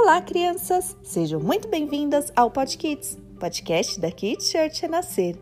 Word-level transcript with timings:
Olá, 0.00 0.22
crianças! 0.22 0.96
Sejam 1.02 1.40
muito 1.40 1.66
bem-vindas 1.68 2.32
ao 2.36 2.52
Pod 2.52 2.78
Kids, 2.78 3.18
podcast 3.38 3.98
da 4.00 4.12
Kids 4.12 4.48
Church 4.48 4.80
Renascer. 4.80 5.36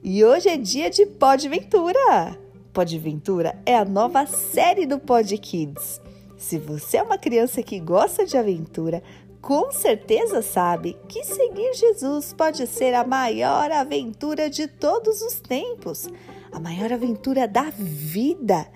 E 0.00 0.24
hoje 0.24 0.48
é 0.48 0.56
dia 0.56 0.88
de 0.88 1.04
Podventura! 1.04 2.38
Podventura 2.72 3.60
é 3.66 3.76
a 3.76 3.84
nova 3.84 4.24
série 4.26 4.86
do 4.86 4.98
Pod 5.00 5.36
Kids. 5.36 6.00
Se 6.38 6.56
você 6.56 6.98
é 6.98 7.02
uma 7.02 7.18
criança 7.18 7.64
que 7.64 7.80
gosta 7.80 8.24
de 8.24 8.38
aventura, 8.38 9.02
com 9.42 9.72
certeza 9.72 10.40
sabe 10.40 10.96
que 11.08 11.24
seguir 11.24 11.74
Jesus 11.74 12.32
pode 12.32 12.68
ser 12.68 12.94
a 12.94 13.04
maior 13.04 13.72
aventura 13.72 14.48
de 14.48 14.68
todos 14.68 15.20
os 15.20 15.40
tempos, 15.40 16.08
a 16.52 16.60
maior 16.60 16.92
aventura 16.92 17.46
da 17.48 17.70
vida. 17.76 18.68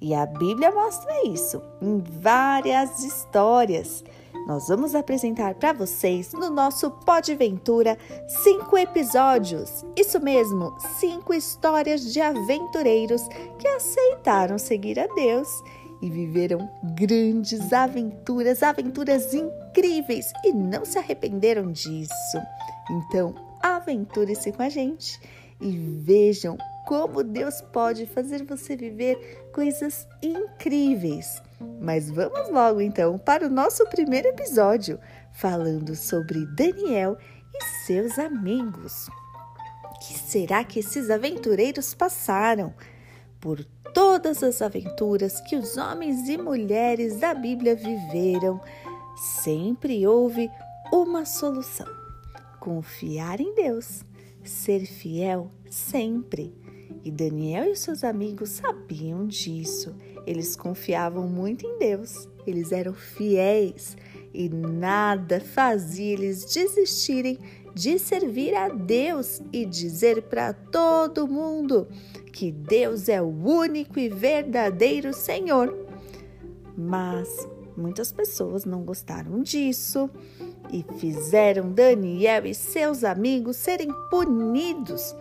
E 0.00 0.14
a 0.14 0.24
Bíblia 0.24 0.72
mostra 0.72 1.28
isso 1.28 1.62
em 1.80 2.02
várias 2.20 3.04
histórias. 3.04 4.02
Nós 4.46 4.66
vamos 4.66 4.94
apresentar 4.94 5.54
para 5.54 5.72
vocês 5.72 6.32
no 6.32 6.50
nosso 6.50 6.90
Podventura 6.90 7.96
cinco 8.26 8.76
episódios. 8.76 9.84
Isso 9.96 10.20
mesmo, 10.20 10.76
cinco 10.98 11.32
histórias 11.32 12.12
de 12.12 12.20
aventureiros 12.20 13.22
que 13.58 13.68
aceitaram 13.68 14.58
seguir 14.58 14.98
a 14.98 15.06
Deus 15.06 15.48
e 16.02 16.10
viveram 16.10 16.68
grandes 16.96 17.72
aventuras, 17.72 18.64
aventuras 18.64 19.32
incríveis 19.32 20.32
e 20.44 20.52
não 20.52 20.84
se 20.84 20.98
arrependeram 20.98 21.70
disso. 21.70 22.38
Então, 22.90 23.34
aventure-se 23.62 24.50
com 24.50 24.62
a 24.62 24.68
gente 24.68 25.20
e 25.60 25.70
vejam 25.70 26.58
como 26.84 27.22
Deus 27.22 27.60
pode 27.60 28.06
fazer 28.06 28.44
você 28.44 28.74
viver 28.74 29.48
coisas 29.54 30.08
incríveis. 30.20 31.40
Mas 31.80 32.10
vamos 32.10 32.48
logo 32.50 32.80
então 32.80 33.18
para 33.18 33.46
o 33.46 33.50
nosso 33.50 33.86
primeiro 33.86 34.28
episódio, 34.28 34.98
falando 35.32 35.94
sobre 35.96 36.46
Daniel 36.46 37.16
e 37.54 37.64
seus 37.86 38.18
amigos. 38.18 39.08
O 39.84 39.98
que 39.98 40.14
será 40.14 40.64
que 40.64 40.80
esses 40.80 41.10
aventureiros 41.10 41.94
passaram? 41.94 42.74
Por 43.40 43.64
todas 43.92 44.42
as 44.42 44.62
aventuras 44.62 45.40
que 45.40 45.56
os 45.56 45.76
homens 45.76 46.28
e 46.28 46.38
mulheres 46.38 47.18
da 47.18 47.34
Bíblia 47.34 47.74
viveram, 47.74 48.60
sempre 49.16 50.06
houve 50.06 50.50
uma 50.92 51.24
solução: 51.24 51.86
confiar 52.60 53.40
em 53.40 53.54
Deus, 53.54 54.04
ser 54.44 54.86
fiel 54.86 55.50
sempre. 55.70 56.61
E 57.04 57.10
Daniel 57.10 57.72
e 57.72 57.76
seus 57.76 58.04
amigos 58.04 58.50
sabiam 58.50 59.26
disso. 59.26 59.94
Eles 60.26 60.54
confiavam 60.54 61.26
muito 61.26 61.66
em 61.66 61.78
Deus, 61.78 62.28
eles 62.46 62.70
eram 62.70 62.94
fiéis 62.94 63.96
e 64.32 64.48
nada 64.48 65.40
fazia 65.40 66.12
eles 66.12 66.44
desistirem 66.44 67.38
de 67.74 67.98
servir 67.98 68.54
a 68.54 68.68
Deus 68.68 69.40
e 69.52 69.64
dizer 69.64 70.22
para 70.22 70.52
todo 70.52 71.26
mundo 71.26 71.88
que 72.32 72.52
Deus 72.52 73.08
é 73.08 73.20
o 73.20 73.26
único 73.26 73.98
e 73.98 74.08
verdadeiro 74.08 75.12
Senhor. 75.12 75.74
Mas 76.76 77.48
muitas 77.76 78.12
pessoas 78.12 78.64
não 78.64 78.82
gostaram 78.82 79.42
disso 79.42 80.08
e 80.72 80.84
fizeram 80.98 81.72
Daniel 81.72 82.46
e 82.46 82.54
seus 82.54 83.04
amigos 83.04 83.56
serem 83.56 83.88
punidos 84.10 85.14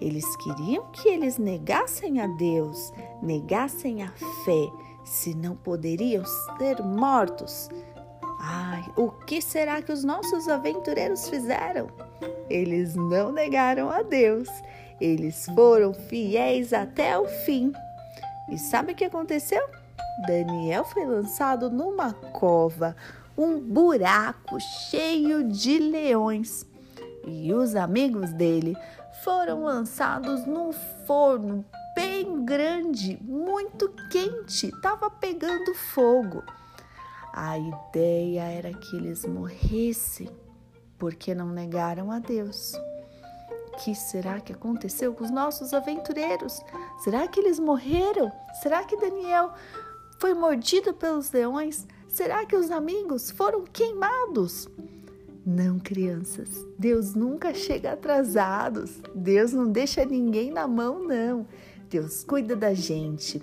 eles 0.00 0.24
queriam 0.36 0.86
que 0.92 1.08
eles 1.08 1.38
negassem 1.38 2.20
a 2.20 2.26
Deus, 2.26 2.92
negassem 3.22 4.02
a 4.02 4.08
fé, 4.44 4.70
senão 5.04 5.56
poderiam 5.56 6.24
ser 6.58 6.82
mortos. 6.82 7.68
Ai, 8.38 8.84
o 8.96 9.10
que 9.10 9.40
será 9.40 9.80
que 9.80 9.92
os 9.92 10.04
nossos 10.04 10.48
aventureiros 10.48 11.28
fizeram? 11.28 11.88
Eles 12.48 12.94
não 12.94 13.32
negaram 13.32 13.90
a 13.90 14.02
Deus, 14.02 14.48
eles 15.00 15.46
foram 15.54 15.94
fiéis 15.94 16.72
até 16.72 17.18
o 17.18 17.26
fim. 17.26 17.72
E 18.50 18.58
sabe 18.58 18.92
o 18.92 18.94
que 18.94 19.04
aconteceu? 19.04 19.62
Daniel 20.26 20.84
foi 20.84 21.04
lançado 21.04 21.70
numa 21.70 22.12
cova, 22.12 22.94
um 23.36 23.58
buraco 23.58 24.58
cheio 24.90 25.44
de 25.44 25.78
leões. 25.78 26.64
E 27.26 27.52
os 27.52 27.74
amigos 27.74 28.32
dele 28.32 28.76
foram 29.22 29.64
lançados 29.64 30.46
num 30.46 30.72
forno 31.06 31.64
bem 31.94 32.44
grande, 32.44 33.18
muito 33.22 33.88
quente, 34.10 34.68
estava 34.68 35.10
pegando 35.10 35.74
fogo. 35.74 36.42
A 37.32 37.58
ideia 37.58 38.42
era 38.42 38.72
que 38.72 38.96
eles 38.96 39.24
morressem 39.24 40.28
porque 40.98 41.34
não 41.34 41.48
negaram 41.48 42.10
a 42.10 42.18
Deus. 42.18 42.74
O 43.68 43.76
que 43.78 43.94
será 43.94 44.40
que 44.40 44.52
aconteceu 44.52 45.12
com 45.12 45.24
os 45.24 45.30
nossos 45.30 45.74
aventureiros? 45.74 46.60
Será 47.04 47.28
que 47.28 47.38
eles 47.38 47.58
morreram? 47.58 48.32
Será 48.62 48.84
que 48.84 48.96
Daniel 48.96 49.52
foi 50.18 50.32
mordido 50.32 50.94
pelos 50.94 51.30
leões? 51.30 51.86
Será 52.08 52.46
que 52.46 52.56
os 52.56 52.70
amigos 52.70 53.30
foram 53.30 53.64
queimados? 53.64 54.66
Não, 55.46 55.78
crianças, 55.78 56.66
Deus 56.76 57.14
nunca 57.14 57.54
chega 57.54 57.92
atrasados. 57.92 59.00
Deus 59.14 59.52
não 59.52 59.70
deixa 59.70 60.04
ninguém 60.04 60.50
na 60.50 60.66
mão, 60.66 61.06
não. 61.06 61.46
Deus 61.88 62.24
cuida 62.24 62.56
da 62.56 62.74
gente. 62.74 63.40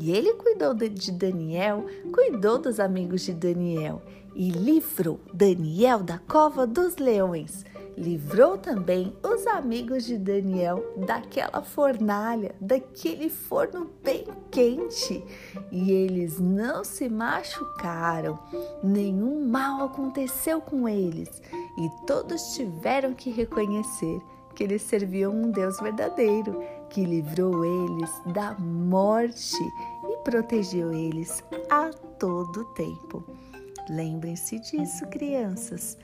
E 0.00 0.10
ele 0.10 0.34
cuidou 0.34 0.74
de 0.74 1.12
Daniel, 1.12 1.86
cuidou 2.12 2.58
dos 2.58 2.80
amigos 2.80 3.20
de 3.20 3.32
Daniel 3.32 4.02
e 4.34 4.50
livrou 4.50 5.20
Daniel 5.32 6.00
da 6.02 6.18
cova 6.18 6.66
dos 6.66 6.96
leões 6.96 7.64
livrou 7.96 8.58
também 8.58 9.16
os 9.22 9.46
amigos 9.46 10.04
de 10.04 10.18
Daniel 10.18 10.82
daquela 11.06 11.62
fornalha, 11.62 12.54
daquele 12.60 13.28
forno 13.28 13.90
bem 14.02 14.26
quente, 14.50 15.24
e 15.70 15.90
eles 15.90 16.38
não 16.38 16.84
se 16.84 17.08
machucaram, 17.08 18.38
nenhum 18.82 19.46
mal 19.46 19.84
aconteceu 19.84 20.60
com 20.60 20.88
eles, 20.88 21.42
e 21.78 22.06
todos 22.06 22.54
tiveram 22.54 23.14
que 23.14 23.30
reconhecer 23.30 24.20
que 24.54 24.64
eles 24.64 24.82
serviam 24.82 25.32
um 25.32 25.50
Deus 25.50 25.78
verdadeiro, 25.80 26.62
que 26.90 27.04
livrou 27.04 27.64
eles 27.64 28.10
da 28.34 28.54
morte 28.58 29.62
e 30.04 30.16
protegeu 30.24 30.92
eles 30.92 31.42
a 31.70 31.90
todo 32.18 32.64
tempo. 32.74 33.24
Lembrem-se 33.88 34.58
disso, 34.60 35.06
crianças. 35.06 35.96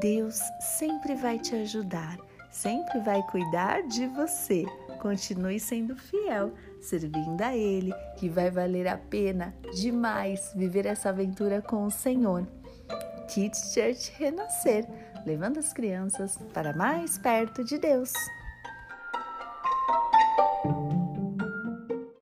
Deus 0.00 0.40
sempre 0.60 1.14
vai 1.14 1.38
te 1.38 1.54
ajudar, 1.56 2.18
sempre 2.50 3.00
vai 3.00 3.22
cuidar 3.24 3.82
de 3.82 4.06
você. 4.06 4.64
Continue 5.00 5.58
sendo 5.58 5.96
fiel, 5.96 6.52
servindo 6.80 7.40
a 7.42 7.56
Ele, 7.56 7.92
que 8.16 8.28
vai 8.28 8.50
valer 8.50 8.86
a 8.86 8.96
pena 8.96 9.54
demais 9.74 10.52
viver 10.54 10.86
essa 10.86 11.08
aventura 11.08 11.62
com 11.62 11.84
o 11.84 11.90
Senhor. 11.90 12.46
Kids 13.28 13.72
Church 13.72 14.12
Renascer, 14.16 14.86
levando 15.26 15.58
as 15.58 15.72
crianças 15.72 16.38
para 16.52 16.72
mais 16.72 17.18
perto 17.18 17.64
de 17.64 17.78
Deus. 17.78 18.12